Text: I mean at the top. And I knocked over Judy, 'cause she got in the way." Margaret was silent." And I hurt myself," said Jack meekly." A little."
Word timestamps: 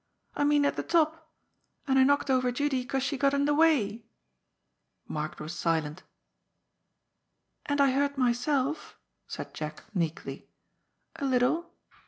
I 0.35 0.43
mean 0.45 0.65
at 0.65 0.77
the 0.77 0.81
top. 0.81 1.29
And 1.87 1.99
I 1.99 2.03
knocked 2.03 2.31
over 2.31 2.51
Judy, 2.51 2.83
'cause 2.85 3.03
she 3.03 3.19
got 3.19 3.35
in 3.35 3.45
the 3.45 3.53
way." 3.53 4.07
Margaret 5.07 5.39
was 5.41 5.53
silent." 5.53 6.01
And 7.67 7.79
I 7.79 7.91
hurt 7.91 8.17
myself," 8.17 8.97
said 9.27 9.53
Jack 9.53 9.83
meekly." 9.93 10.49
A 11.17 11.25
little." 11.27 11.75